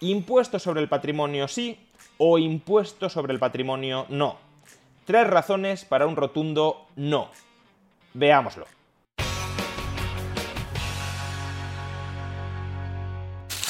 [0.00, 1.78] Impuesto sobre el patrimonio sí
[2.18, 4.38] o impuesto sobre el patrimonio no.
[5.04, 7.30] Tres razones para un rotundo no.
[8.12, 8.66] Veámoslo.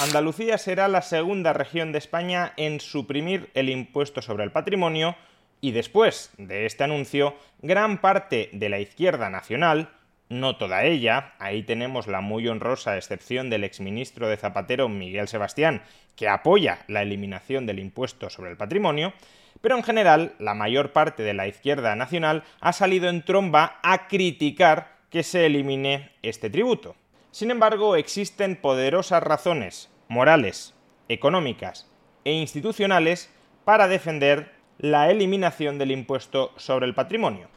[0.01, 5.17] Andalucía será la segunda región de España en suprimir el impuesto sobre el patrimonio
[5.61, 9.91] y después de este anuncio, gran parte de la izquierda nacional,
[10.29, 15.83] no toda ella, ahí tenemos la muy honrosa excepción del exministro de Zapatero Miguel Sebastián,
[16.17, 19.13] que apoya la eliminación del impuesto sobre el patrimonio,
[19.61, 24.09] pero en general la mayor parte de la izquierda nacional ha salido en tromba a
[24.09, 26.97] criticar que se elimine este tributo.
[27.31, 30.75] Sin embargo, existen poderosas razones morales,
[31.09, 31.91] económicas
[32.25, 33.33] e institucionales
[33.65, 37.49] para defender la eliminación del impuesto sobre el patrimonio.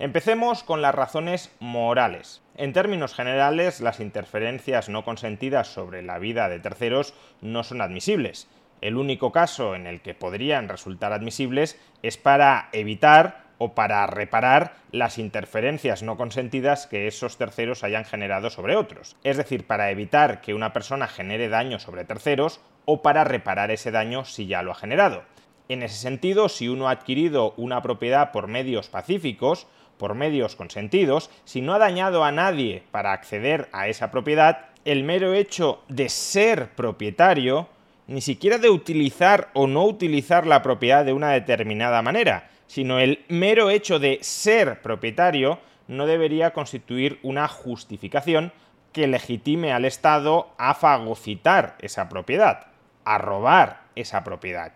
[0.00, 2.40] Empecemos con las razones morales.
[2.56, 7.12] En términos generales, las interferencias no consentidas sobre la vida de terceros
[7.42, 8.48] no son admisibles.
[8.80, 14.72] El único caso en el que podrían resultar admisibles es para evitar o para reparar
[14.90, 19.16] las interferencias no consentidas que esos terceros hayan generado sobre otros.
[19.22, 23.90] Es decir, para evitar que una persona genere daño sobre terceros o para reparar ese
[23.90, 25.24] daño si ya lo ha generado.
[25.68, 29.68] En ese sentido, si uno ha adquirido una propiedad por medios pacíficos,
[30.00, 35.04] por medios consentidos, si no ha dañado a nadie para acceder a esa propiedad, el
[35.04, 37.68] mero hecho de ser propietario,
[38.06, 43.26] ni siquiera de utilizar o no utilizar la propiedad de una determinada manera, sino el
[43.28, 48.52] mero hecho de ser propietario no debería constituir una justificación
[48.92, 52.68] que legitime al Estado a fagocitar esa propiedad,
[53.04, 54.72] a robar esa propiedad.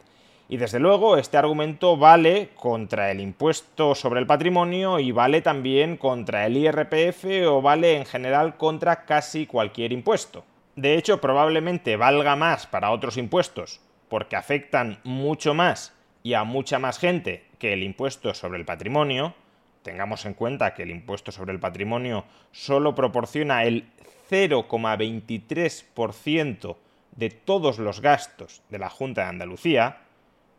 [0.55, 5.97] Y desde luego este argumento vale contra el impuesto sobre el patrimonio y vale también
[5.97, 10.45] contra el IRPF o vale en general contra casi cualquier impuesto.
[10.77, 15.93] De hecho, probablemente valga más para otros impuestos, porque afectan mucho más
[16.23, 19.35] y a mucha más gente que el impuesto sobre el patrimonio.
[19.83, 23.89] Tengamos en cuenta que el impuesto sobre el patrimonio solo proporciona el
[24.31, 26.77] 0,23%
[27.17, 30.04] de todos los gastos de la Junta de Andalucía,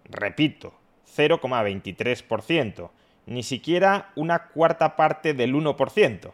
[0.09, 0.73] Repito,
[1.15, 2.89] 0,23%,
[3.25, 6.31] ni siquiera una cuarta parte del 1%,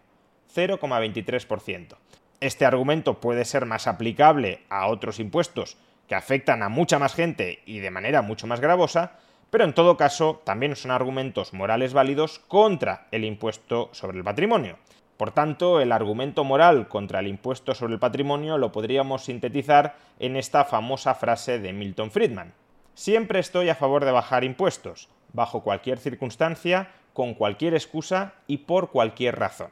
[0.54, 1.96] 0,23%.
[2.40, 5.78] Este argumento puede ser más aplicable a otros impuestos
[6.08, 9.98] que afectan a mucha más gente y de manera mucho más gravosa, pero en todo
[9.98, 14.78] caso también son argumentos morales válidos contra el impuesto sobre el patrimonio.
[15.18, 20.36] Por tanto, el argumento moral contra el impuesto sobre el patrimonio lo podríamos sintetizar en
[20.36, 22.53] esta famosa frase de Milton Friedman.
[22.94, 28.91] Siempre estoy a favor de bajar impuestos, bajo cualquier circunstancia, con cualquier excusa y por
[28.91, 29.69] cualquier razón.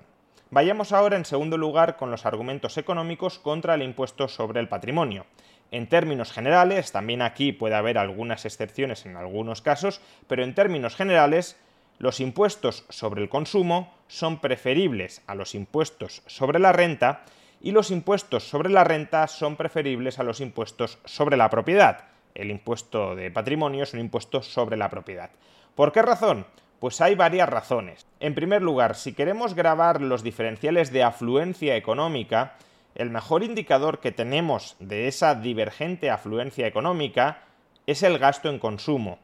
[0.52, 5.26] Vayamos ahora en segundo lugar con los argumentos económicos contra el impuesto sobre el patrimonio.
[5.70, 10.96] En términos generales, también aquí puede haber algunas excepciones en algunos casos, pero en términos
[10.96, 11.58] generales,
[12.00, 17.26] los impuestos sobre el consumo son preferibles a los impuestos sobre la renta
[17.62, 22.52] y los impuestos sobre la renta son preferibles a los impuestos sobre la propiedad el
[22.52, 25.30] impuesto de patrimonio es un impuesto sobre la propiedad.
[25.76, 26.46] ¿Por qué razón?
[26.80, 28.08] Pues hay varias razones.
[28.20, 32.56] En primer lugar, si queremos grabar los diferenciales de afluencia económica,
[32.96, 37.44] el mejor indicador que tenemos de esa divergente afluencia económica
[37.86, 39.20] es el gasto en consumo,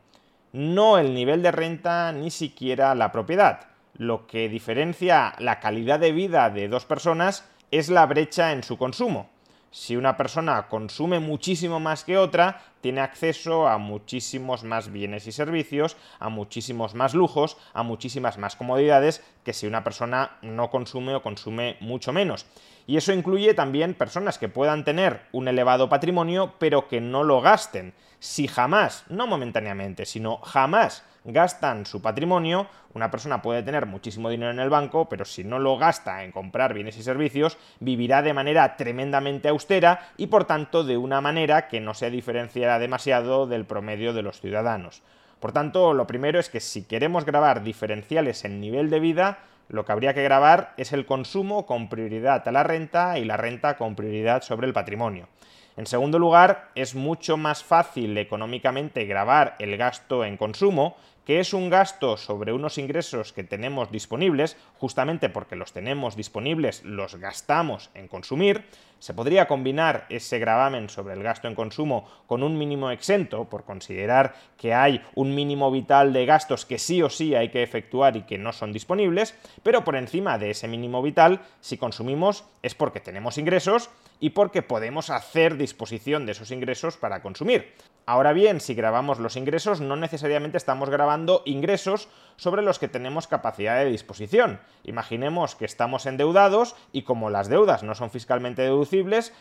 [0.51, 3.67] no el nivel de renta ni siquiera la propiedad.
[3.97, 8.77] Lo que diferencia la calidad de vida de dos personas es la brecha en su
[8.77, 9.29] consumo
[9.75, 15.33] si una persona consume muchísimo más que otra, tiene acceso a muchísimos más bienes y
[15.33, 21.13] servicios, a muchísimos más lujos, a muchísimas más comodidades que si una persona no consume
[21.13, 22.45] o consume mucho menos.
[22.87, 27.41] Y eso incluye también personas que puedan tener un elevado patrimonio pero que no lo
[27.41, 27.93] gasten.
[28.19, 34.51] Si jamás, no momentáneamente, sino jamás gastan su patrimonio, una persona puede tener muchísimo dinero
[34.51, 38.33] en el banco, pero si no lo gasta en comprar bienes y servicios, vivirá de
[38.33, 43.65] manera tremendamente austera y por tanto de una manera que no se diferenciará demasiado del
[43.65, 45.01] promedio de los ciudadanos.
[45.39, 49.83] Por tanto, lo primero es que si queremos grabar diferenciales en nivel de vida, Lo
[49.83, 53.77] que habría que grabar es el consumo con prioridad a la renta y la renta
[53.77, 55.27] con prioridad sobre el patrimonio.
[55.75, 60.95] En segundo lugar, es mucho más fácil económicamente grabar el gasto en consumo,
[61.25, 66.83] que es un gasto sobre unos ingresos que tenemos disponibles, justamente porque los tenemos disponibles,
[66.83, 68.65] los gastamos en consumir.
[69.05, 73.63] Se podría combinar ese gravamen sobre el gasto en consumo con un mínimo exento, por
[73.63, 78.17] considerar que hay un mínimo vital de gastos que sí o sí hay que efectuar
[78.17, 82.73] y que no son disponibles, pero por encima de ese mínimo vital, si consumimos es
[82.73, 87.73] porque tenemos ingresos y porque podemos hacer disposición de esos ingresos para consumir.
[88.07, 93.27] Ahora bien, si grabamos los ingresos, no necesariamente estamos grabando ingresos sobre los que tenemos
[93.27, 94.59] capacidad de disposición.
[94.83, 98.94] Imaginemos que estamos endeudados y como las deudas no son fiscalmente deducibles,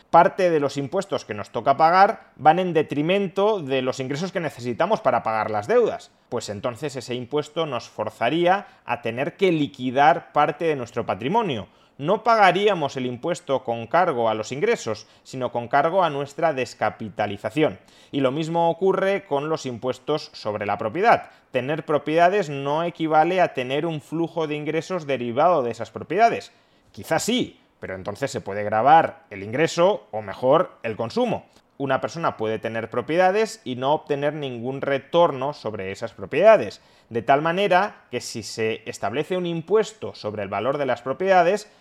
[0.09, 4.39] parte de los impuestos que nos toca pagar van en detrimento de los ingresos que
[4.39, 6.11] necesitamos para pagar las deudas.
[6.29, 11.67] Pues entonces ese impuesto nos forzaría a tener que liquidar parte de nuestro patrimonio
[11.97, 17.79] no pagaríamos el impuesto con cargo a los ingresos, sino con cargo a nuestra descapitalización.
[18.11, 21.29] Y lo mismo ocurre con los impuestos sobre la propiedad.
[21.51, 26.51] Tener propiedades no equivale a tener un flujo de ingresos derivado de esas propiedades.
[26.91, 31.45] Quizás sí, pero entonces se puede grabar el ingreso o mejor el consumo.
[31.77, 37.43] Una persona puede tener propiedades y no obtener ningún retorno sobre esas propiedades, de tal
[37.43, 41.71] manera que si se establece un impuesto sobre el valor de las propiedades,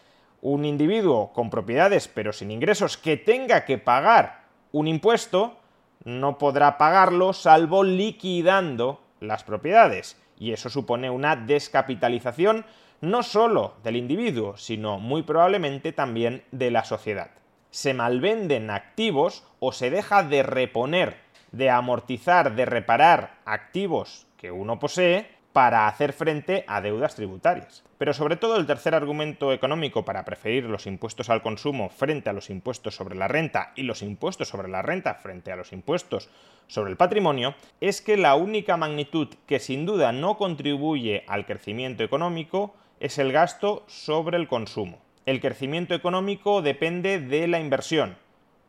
[0.42, 4.42] un individuo con propiedades pero sin ingresos que tenga que pagar
[4.72, 5.56] un impuesto,
[6.04, 10.20] no podrá pagarlo salvo liquidando las propiedades.
[10.38, 12.66] Y eso supone una descapitalización
[13.04, 17.30] no solo del individuo, sino muy probablemente también de la sociedad.
[17.70, 21.16] Se malvenden activos o se deja de reponer,
[21.52, 27.84] de amortizar, de reparar activos que uno posee para hacer frente a deudas tributarias.
[27.96, 32.32] Pero sobre todo el tercer argumento económico para preferir los impuestos al consumo frente a
[32.32, 36.28] los impuestos sobre la renta y los impuestos sobre la renta frente a los impuestos
[36.66, 42.02] sobre el patrimonio es que la única magnitud que sin duda no contribuye al crecimiento
[42.02, 44.98] económico es el gasto sobre el consumo.
[45.26, 48.16] El crecimiento económico depende de la inversión.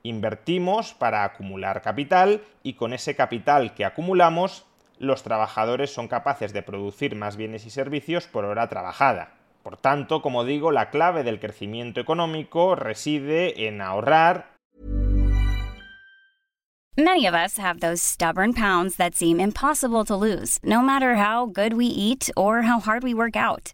[0.03, 4.65] Invertimos para acumular capital y con ese capital que acumulamos
[4.99, 9.33] los trabajadores son capaces de producir más bienes y servicios por hora trabajada.
[9.63, 14.53] Por tanto, como digo, la clave del crecimiento económico reside en ahorrar.
[16.97, 21.45] Many of us have those stubborn pounds that seem impossible to lose, no matter how
[21.45, 23.73] good we eat or how hard we work out.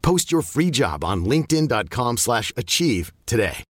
[0.00, 3.64] Post your free job on linkedin.com/achieve today.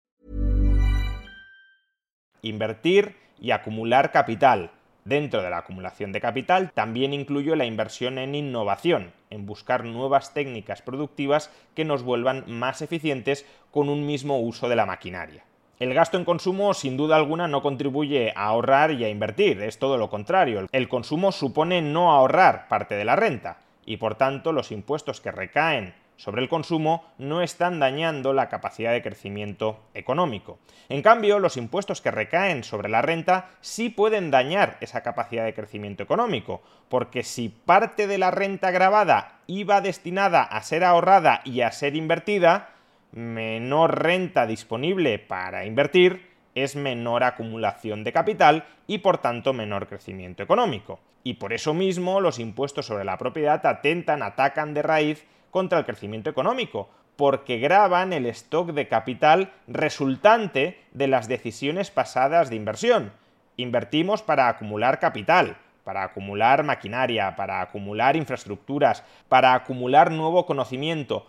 [2.42, 4.70] Invertir y acumular capital.
[5.04, 10.34] Dentro de la acumulación de capital también incluyo la inversión en innovación, en buscar nuevas
[10.34, 15.44] técnicas productivas que nos vuelvan más eficientes con un mismo uso de la maquinaria.
[15.78, 19.78] El gasto en consumo sin duda alguna no contribuye a ahorrar y a invertir, es
[19.78, 20.66] todo lo contrario.
[20.72, 25.32] El consumo supone no ahorrar parte de la renta y por tanto los impuestos que
[25.32, 30.58] recaen sobre el consumo no están dañando la capacidad de crecimiento económico.
[30.88, 35.54] En cambio, los impuestos que recaen sobre la renta sí pueden dañar esa capacidad de
[35.54, 41.60] crecimiento económico, porque si parte de la renta grabada iba destinada a ser ahorrada y
[41.60, 42.70] a ser invertida,
[43.12, 50.42] menor renta disponible para invertir, es menor acumulación de capital y por tanto menor crecimiento
[50.42, 50.98] económico.
[51.22, 55.84] Y por eso mismo los impuestos sobre la propiedad atentan, atacan de raíz contra el
[55.84, 63.12] crecimiento económico, porque graban el stock de capital resultante de las decisiones pasadas de inversión.
[63.56, 71.26] Invertimos para acumular capital, para acumular maquinaria, para acumular infraestructuras, para acumular nuevo conocimiento.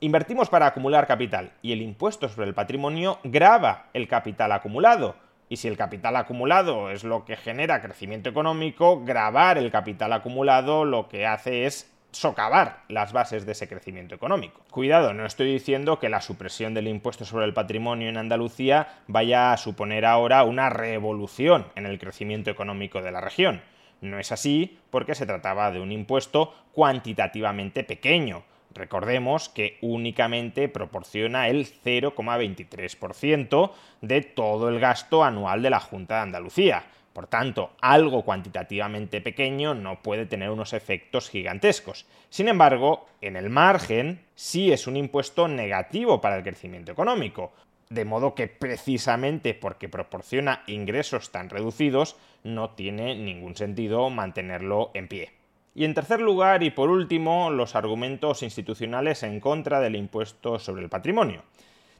[0.00, 5.14] Invertimos para acumular capital y el impuesto sobre el patrimonio grava el capital acumulado.
[5.48, 10.84] Y si el capital acumulado es lo que genera crecimiento económico, grabar el capital acumulado
[10.84, 14.62] lo que hace es socavar las bases de ese crecimiento económico.
[14.70, 19.52] Cuidado, no estoy diciendo que la supresión del impuesto sobre el patrimonio en Andalucía vaya
[19.52, 23.62] a suponer ahora una revolución en el crecimiento económico de la región.
[24.00, 28.44] No es así porque se trataba de un impuesto cuantitativamente pequeño.
[28.72, 36.22] Recordemos que únicamente proporciona el 0,23% de todo el gasto anual de la Junta de
[36.22, 36.84] Andalucía.
[37.12, 42.06] Por tanto, algo cuantitativamente pequeño no puede tener unos efectos gigantescos.
[42.28, 47.52] Sin embargo, en el margen sí es un impuesto negativo para el crecimiento económico,
[47.88, 55.08] de modo que precisamente porque proporciona ingresos tan reducidos, no tiene ningún sentido mantenerlo en
[55.08, 55.32] pie.
[55.74, 60.82] Y en tercer lugar, y por último, los argumentos institucionales en contra del impuesto sobre
[60.82, 61.42] el patrimonio.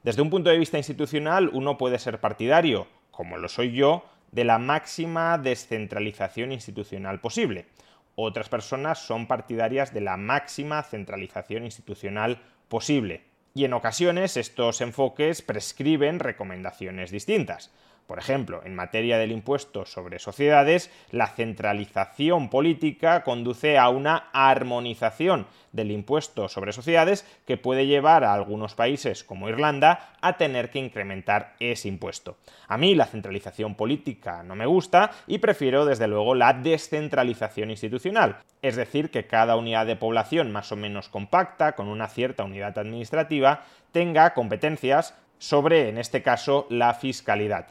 [0.04, 4.44] Desde un punto de vista institucional, uno puede ser partidario, como lo soy yo, de
[4.44, 7.66] la máxima descentralización institucional posible.
[8.14, 13.24] Otras personas son partidarias de la máxima centralización institucional posible.
[13.54, 17.72] Y en ocasiones estos enfoques prescriben recomendaciones distintas.
[18.10, 25.46] Por ejemplo, en materia del impuesto sobre sociedades, la centralización política conduce a una armonización
[25.70, 30.80] del impuesto sobre sociedades que puede llevar a algunos países como Irlanda a tener que
[30.80, 32.36] incrementar ese impuesto.
[32.66, 38.38] A mí la centralización política no me gusta y prefiero desde luego la descentralización institucional,
[38.60, 42.76] es decir, que cada unidad de población más o menos compacta, con una cierta unidad
[42.76, 43.62] administrativa,
[43.92, 47.68] tenga competencias sobre, en este caso, la fiscalidad.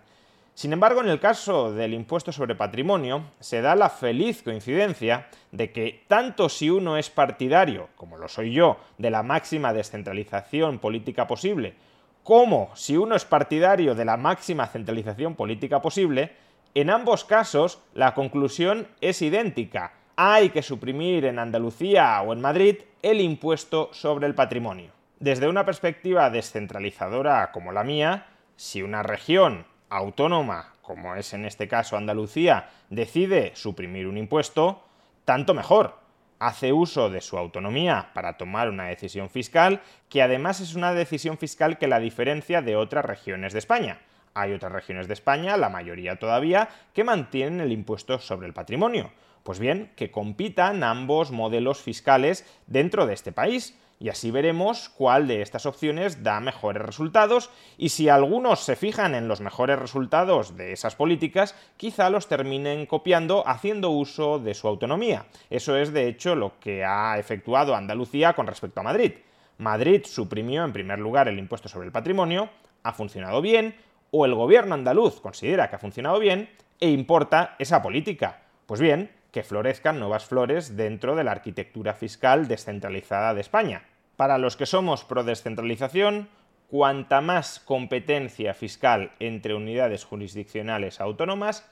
[0.59, 5.71] Sin embargo, en el caso del impuesto sobre patrimonio, se da la feliz coincidencia de
[5.71, 11.27] que tanto si uno es partidario, como lo soy yo, de la máxima descentralización política
[11.27, 11.75] posible,
[12.23, 16.33] como si uno es partidario de la máxima centralización política posible,
[16.75, 19.93] en ambos casos la conclusión es idéntica.
[20.17, 24.91] Hay que suprimir en Andalucía o en Madrid el impuesto sobre el patrimonio.
[25.21, 31.67] Desde una perspectiva descentralizadora como la mía, si una región autónoma, como es en este
[31.67, 34.83] caso Andalucía, decide suprimir un impuesto,
[35.25, 35.99] tanto mejor.
[36.39, 41.37] Hace uso de su autonomía para tomar una decisión fiscal, que además es una decisión
[41.37, 43.99] fiscal que la diferencia de otras regiones de España.
[44.33, 49.11] Hay otras regiones de España, la mayoría todavía, que mantienen el impuesto sobre el patrimonio.
[49.43, 55.27] Pues bien, que compitan ambos modelos fiscales dentro de este país y así veremos cuál
[55.27, 60.55] de estas opciones da mejores resultados y si algunos se fijan en los mejores resultados
[60.55, 65.25] de esas políticas, quizá los terminen copiando haciendo uso de su autonomía.
[65.49, 69.13] Eso es de hecho lo que ha efectuado Andalucía con respecto a Madrid.
[69.57, 72.49] Madrid suprimió en primer lugar el impuesto sobre el patrimonio,
[72.83, 73.75] ha funcionado bien,
[74.11, 78.41] o el gobierno andaluz considera que ha funcionado bien e importa esa política.
[78.65, 83.83] Pues bien, que florezcan nuevas flores dentro de la arquitectura fiscal descentralizada de España.
[84.19, 86.27] Para los que somos pro descentralización,
[86.67, 91.65] cuanta más competencia fiscal entre unidades jurisdiccionales autónomas,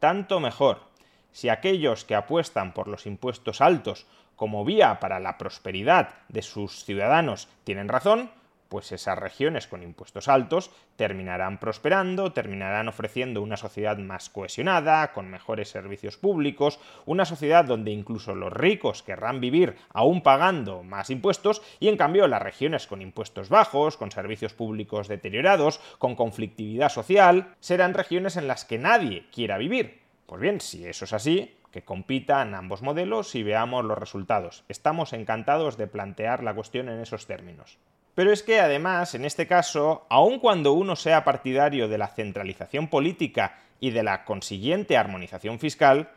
[0.00, 0.80] tanto mejor.
[1.32, 4.06] Si aquellos que apuestan por los impuestos altos
[4.36, 8.30] como vía para la prosperidad de sus ciudadanos tienen razón,
[8.68, 15.30] pues esas regiones con impuestos altos terminarán prosperando, terminarán ofreciendo una sociedad más cohesionada, con
[15.30, 21.62] mejores servicios públicos, una sociedad donde incluso los ricos querrán vivir aún pagando más impuestos
[21.80, 27.54] y en cambio las regiones con impuestos bajos, con servicios públicos deteriorados, con conflictividad social,
[27.60, 30.02] serán regiones en las que nadie quiera vivir.
[30.26, 34.64] Pues bien, si eso es así, que compitan ambos modelos y veamos los resultados.
[34.68, 37.78] Estamos encantados de plantear la cuestión en esos términos.
[38.14, 42.88] Pero es que además, en este caso, aun cuando uno sea partidario de la centralización
[42.88, 46.10] política y de la consiguiente armonización fiscal,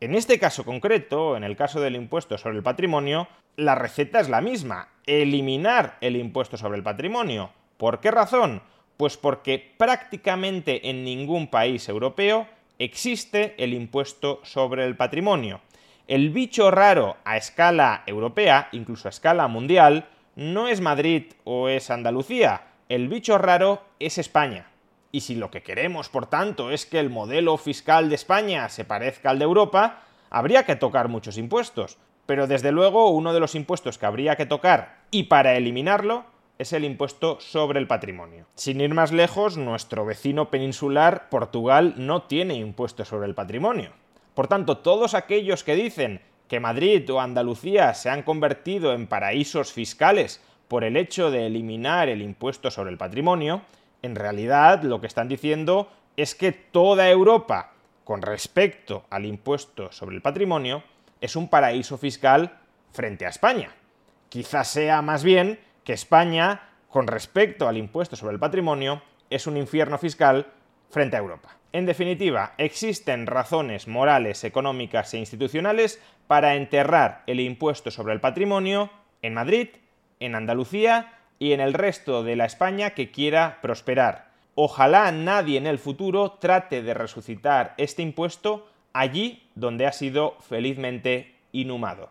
[0.00, 4.28] en este caso concreto, en el caso del impuesto sobre el patrimonio, la receta es
[4.28, 7.50] la misma, eliminar el impuesto sobre el patrimonio.
[7.76, 8.62] ¿Por qué razón?
[8.96, 12.46] Pues porque prácticamente en ningún país europeo
[12.78, 15.60] existe el impuesto sobre el patrimonio.
[16.06, 21.90] El bicho raro a escala europea, incluso a escala mundial, no es Madrid o es
[21.90, 24.70] Andalucía, el bicho raro es España.
[25.12, 28.84] Y si lo que queremos, por tanto, es que el modelo fiscal de España se
[28.84, 31.98] parezca al de Europa, habría que tocar muchos impuestos.
[32.26, 36.24] Pero desde luego uno de los impuestos que habría que tocar, y para eliminarlo,
[36.58, 38.46] es el impuesto sobre el patrimonio.
[38.54, 43.92] Sin ir más lejos, nuestro vecino peninsular, Portugal, no tiene impuesto sobre el patrimonio.
[44.34, 49.72] Por tanto, todos aquellos que dicen que Madrid o Andalucía se han convertido en paraísos
[49.72, 53.62] fiscales por el hecho de eliminar el impuesto sobre el patrimonio,
[54.02, 57.70] en realidad lo que están diciendo es que toda Europa,
[58.02, 60.82] con respecto al impuesto sobre el patrimonio,
[61.20, 62.58] es un paraíso fiscal
[62.90, 63.72] frente a España.
[64.28, 69.56] Quizás sea más bien que España, con respecto al impuesto sobre el patrimonio, es un
[69.56, 70.48] infierno fiscal
[70.90, 71.56] frente a Europa.
[71.72, 78.90] En definitiva, existen razones morales, económicas e institucionales para enterrar el impuesto sobre el patrimonio
[79.22, 79.68] en Madrid,
[80.18, 84.30] en Andalucía y en el resto de la España que quiera prosperar.
[84.56, 91.36] Ojalá nadie en el futuro trate de resucitar este impuesto allí donde ha sido felizmente
[91.52, 92.10] inhumado.